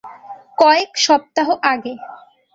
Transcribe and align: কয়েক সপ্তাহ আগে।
কয়েক 0.57 0.91
সপ্তাহ 0.97 1.47
আগে। 1.63 1.93